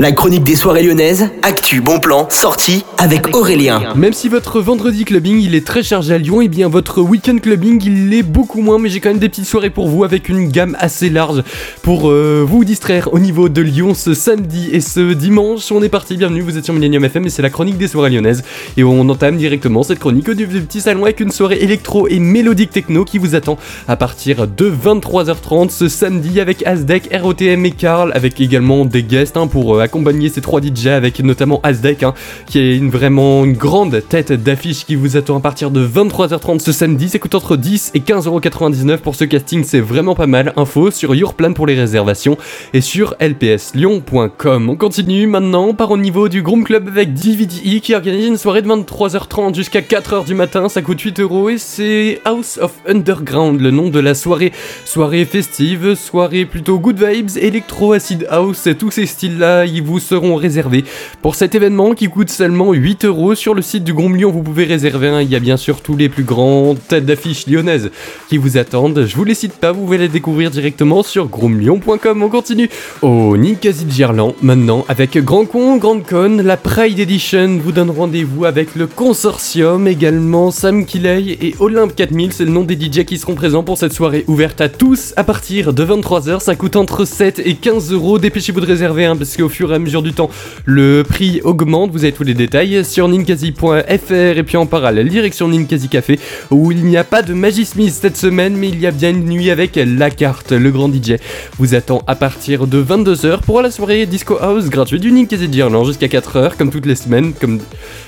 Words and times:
La 0.00 0.12
chronique 0.12 0.44
des 0.44 0.56
soirées 0.56 0.82
lyonnaises, 0.82 1.28
actu, 1.42 1.82
bon 1.82 2.00
plan, 2.00 2.26
sortie 2.30 2.86
avec 2.96 3.36
Aurélien. 3.36 3.92
Même 3.96 4.14
si 4.14 4.30
votre 4.30 4.58
vendredi 4.58 5.04
clubbing 5.04 5.38
il 5.42 5.54
est 5.54 5.66
très 5.66 5.82
chargé 5.82 6.14
à 6.14 6.16
Lyon, 6.16 6.40
et 6.40 6.46
eh 6.46 6.48
bien 6.48 6.68
votre 6.68 7.02
week-end 7.02 7.36
clubbing 7.36 7.82
il 7.84 8.08
l'est 8.08 8.22
beaucoup 8.22 8.62
moins, 8.62 8.78
mais 8.78 8.88
j'ai 8.88 9.00
quand 9.00 9.10
même 9.10 9.18
des 9.18 9.28
petites 9.28 9.44
soirées 9.44 9.68
pour 9.68 9.88
vous 9.88 10.02
avec 10.02 10.30
une 10.30 10.48
gamme 10.48 10.74
assez 10.80 11.10
large 11.10 11.42
pour 11.82 12.08
euh, 12.08 12.42
vous 12.48 12.64
distraire 12.64 13.12
au 13.12 13.18
niveau 13.18 13.50
de 13.50 13.60
Lyon 13.60 13.92
ce 13.92 14.14
samedi 14.14 14.70
et 14.72 14.80
ce 14.80 15.12
dimanche. 15.12 15.70
On 15.70 15.82
est 15.82 15.90
parti, 15.90 16.16
bienvenue, 16.16 16.40
vous 16.40 16.56
êtes 16.56 16.64
sur 16.64 16.72
Millennium 16.72 17.04
FM 17.04 17.26
et 17.26 17.30
c'est 17.30 17.42
la 17.42 17.50
chronique 17.50 17.76
des 17.76 17.88
soirées 17.88 18.08
lyonnaises. 18.08 18.42
Et 18.78 18.84
on 18.84 19.06
entame 19.06 19.36
directement 19.36 19.82
cette 19.82 19.98
chronique 19.98 20.30
du 20.30 20.46
petit 20.46 20.80
salon 20.80 21.04
avec 21.04 21.20
une 21.20 21.30
soirée 21.30 21.58
électro 21.60 22.08
et 22.08 22.20
mélodique 22.20 22.70
techno 22.70 23.04
qui 23.04 23.18
vous 23.18 23.34
attend 23.34 23.58
à 23.86 23.96
partir 23.96 24.48
de 24.48 24.72
23h30 24.72 25.68
ce 25.68 25.88
samedi 25.88 26.40
avec 26.40 26.66
Asdec, 26.66 27.10
ROTM 27.12 27.66
et 27.66 27.72
Karl, 27.72 28.12
avec 28.14 28.40
également 28.40 28.86
des 28.86 29.02
guests 29.02 29.36
hein, 29.36 29.46
pour 29.46 29.76
euh, 29.76 29.89
accompagner 29.90 30.28
ces 30.28 30.40
trois 30.40 30.60
DJ 30.60 30.86
avec 30.86 31.18
notamment 31.18 31.60
Asdek, 31.64 32.04
hein, 32.04 32.14
qui 32.46 32.60
est 32.60 32.76
une, 32.76 32.90
vraiment 32.90 33.44
une 33.44 33.54
grande 33.54 34.00
tête 34.08 34.32
d'affiche 34.32 34.86
qui 34.86 34.94
vous 34.94 35.16
attend 35.16 35.36
à 35.36 35.40
partir 35.40 35.72
de 35.72 35.84
23h30 35.84 36.60
ce 36.60 36.70
samedi. 36.70 37.08
Ça 37.08 37.18
coûte 37.18 37.34
entre 37.34 37.56
10 37.56 37.90
et 37.94 37.98
15,99€ 37.98 38.98
pour 38.98 39.16
ce 39.16 39.24
casting, 39.24 39.64
c'est 39.64 39.80
vraiment 39.80 40.14
pas 40.14 40.28
mal. 40.28 40.52
Info 40.56 40.92
sur 40.92 41.14
Yourplan 41.14 41.54
pour 41.54 41.66
les 41.66 41.74
réservations 41.74 42.38
et 42.72 42.80
sur 42.80 43.16
lpslyon.com. 43.18 44.70
On 44.70 44.76
continue 44.76 45.26
maintenant 45.26 45.74
par 45.74 45.90
au 45.90 45.96
niveau 45.96 46.28
du 46.28 46.42
Groom 46.42 46.62
Club 46.62 46.86
avec 46.86 47.12
DVDE 47.12 47.80
qui 47.80 47.94
organise 47.94 48.26
une 48.26 48.36
soirée 48.36 48.62
de 48.62 48.68
23h30 48.68 49.56
jusqu'à 49.56 49.80
4h 49.80 50.24
du 50.24 50.34
matin. 50.34 50.68
Ça 50.68 50.82
coûte 50.82 51.00
8€ 51.00 51.50
et 51.50 51.58
c'est 51.58 52.20
House 52.24 52.60
of 52.62 52.72
Underground, 52.86 53.60
le 53.60 53.72
nom 53.72 53.88
de 53.88 53.98
la 53.98 54.14
soirée. 54.14 54.52
Soirée 54.84 55.24
festive, 55.24 55.96
soirée 55.96 56.44
plutôt 56.44 56.78
good 56.78 57.02
vibes, 57.02 57.30
électro, 57.36 57.92
acid 57.92 58.28
house, 58.30 58.68
tous 58.78 58.92
ces 58.92 59.06
styles-là, 59.06 59.66
vous 59.80 59.98
seront 59.98 60.36
réservés 60.36 60.84
pour 61.22 61.34
cet 61.34 61.54
événement 61.54 61.94
qui 61.94 62.08
coûte 62.08 62.30
seulement 62.30 62.72
8 62.72 63.04
euros. 63.04 63.34
Sur 63.34 63.54
le 63.54 63.62
site 63.62 63.84
du 63.84 63.94
Grom 63.94 64.16
Lyon, 64.16 64.30
vous 64.30 64.42
pouvez 64.42 64.64
réserver 64.64 65.08
un. 65.08 65.22
Il 65.22 65.30
y 65.30 65.36
a 65.36 65.40
bien 65.40 65.56
sûr 65.56 65.80
tous 65.80 65.96
les 65.96 66.08
plus 66.08 66.24
grands 66.24 66.74
têtes 66.88 67.06
d'affiche 67.06 67.46
lyonnaises 67.46 67.90
qui 68.28 68.36
vous 68.36 68.56
attendent. 68.58 69.06
Je 69.06 69.16
vous 69.16 69.24
les 69.24 69.34
cite 69.34 69.54
pas, 69.54 69.72
vous 69.72 69.82
pouvez 69.82 69.98
les 69.98 70.08
découvrir 70.08 70.50
directement 70.50 71.02
sur 71.02 71.26
gromlyon.com. 71.26 72.22
On 72.22 72.28
continue 72.28 72.68
au 73.02 73.36
Ninkasi 73.36 73.86
Gerland 73.90 74.34
maintenant 74.42 74.84
avec 74.88 75.16
Grand 75.18 75.44
Con, 75.44 75.76
Grande 75.76 76.06
Con, 76.06 76.42
la 76.44 76.56
Pride 76.56 76.98
Edition 76.98 77.58
vous 77.62 77.72
donne 77.72 77.90
rendez-vous 77.90 78.44
avec 78.44 78.74
le 78.74 78.86
consortium 78.86 79.86
également 79.86 80.50
Sam 80.50 80.84
Kiley 80.84 81.38
et 81.40 81.54
Olympe 81.58 81.94
4000. 81.94 82.32
C'est 82.32 82.44
le 82.44 82.50
nom 82.50 82.64
des 82.64 82.74
DJ 82.74 83.04
qui 83.04 83.18
seront 83.18 83.34
présents 83.34 83.62
pour 83.62 83.78
cette 83.78 83.92
soirée 83.92 84.24
ouverte 84.26 84.60
à 84.60 84.68
tous 84.68 85.12
à 85.16 85.24
partir 85.24 85.72
de 85.72 85.84
23h. 85.84 86.40
Ça 86.40 86.56
coûte 86.56 86.76
entre 86.76 87.04
7 87.04 87.40
et 87.44 87.54
15 87.54 87.92
euros. 87.92 88.18
Dépêchez-vous 88.18 88.60
de 88.60 88.66
réserver 88.66 89.04
un 89.04 89.16
parce 89.16 89.36
qu'au 89.36 89.48
fur 89.60 89.74
à 89.74 89.78
mesure 89.78 90.00
du 90.00 90.14
temps, 90.14 90.30
le 90.64 91.02
prix 91.06 91.42
augmente. 91.44 91.90
Vous 91.90 92.04
avez 92.04 92.12
tous 92.12 92.22
les 92.22 92.32
détails 92.32 92.82
sur 92.82 93.08
ninkasi.fr 93.08 94.10
et 94.10 94.42
puis 94.42 94.56
en 94.56 94.64
parallèle, 94.64 95.06
direction 95.10 95.48
Ninkasi 95.48 95.90
Café 95.90 96.18
où 96.50 96.72
il 96.72 96.82
n'y 96.86 96.96
a 96.96 97.04
pas 97.04 97.20
de 97.20 97.34
Magie 97.34 97.66
Smith 97.66 97.92
cette 97.92 98.16
semaine, 98.16 98.56
mais 98.56 98.70
il 98.70 98.80
y 98.80 98.86
a 98.86 98.90
bien 98.90 99.10
une 99.10 99.26
nuit 99.26 99.50
avec 99.50 99.76
la 99.76 100.08
carte. 100.08 100.52
Le 100.52 100.70
grand 100.70 100.88
DJ 100.88 101.16
vous 101.58 101.74
attend 101.74 102.02
à 102.06 102.14
partir 102.14 102.66
de 102.66 102.82
22h 102.82 103.42
pour 103.42 103.60
la 103.60 103.70
soirée 103.70 104.06
Disco 104.06 104.38
House 104.40 104.70
gratuite 104.70 105.02
du 105.02 105.12
Ninkasi 105.12 105.48
d'Irlande 105.48 105.86
jusqu'à 105.86 106.06
4h, 106.06 106.56
comme 106.56 106.70
toutes 106.70 106.86
les 106.86 106.94
semaines. 106.94 107.34
Comme, 107.38 107.58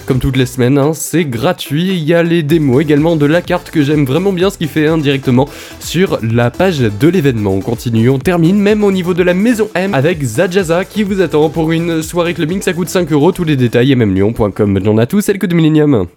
comme 0.07 0.19
toutes 0.19 0.39
les 0.39 0.47
semaines, 0.47 0.79
hein, 0.79 0.93
c'est 0.95 1.27
gratuit. 1.27 1.89
Il 1.89 2.03
y 2.03 2.15
a 2.15 2.23
les 2.23 2.43
démos 2.43 2.81
également 2.81 3.17
de 3.17 3.27
la 3.27 3.43
carte 3.43 3.71
que 3.71 3.83
j'aime 3.83 4.07
vraiment 4.07 4.33
bien 4.33 4.49
ce 4.49 4.57
qu'il 4.57 4.69
fait 4.69 4.87
indirectement 4.87 5.47
sur 5.81 6.19
la 6.23 6.51
page 6.51 6.79
de 6.79 7.09
l'événement. 7.09 7.53
On 7.53 7.61
continue, 7.61 8.09
on 8.09 8.19
termine 8.19 8.59
même 8.59 8.85
au 8.85 8.91
niveau 8.91 9.13
de 9.13 9.23
la 9.23 9.35
maison 9.35 9.69
M 9.75 9.93
avec 9.93 10.23
Zajaza 10.23 10.87
qui 10.87 11.03
vous 11.03 11.21
attend 11.21 11.42
pour 11.51 11.73
une 11.73 12.03
soirée 12.03 12.35
clubbing, 12.35 12.61
ça 12.61 12.73
coûte 12.73 12.89
5 12.89 13.11
euros. 13.13 13.33
Tous 13.33 13.45
les 13.45 13.57
détails, 13.57 13.95
mmlyon.com. 13.95 14.81
J'en 14.85 14.99
a 14.99 15.07
tous, 15.07 15.21
celle 15.23 15.39
que 15.39 15.47
de 15.47 15.55
Millennium. 15.55 16.07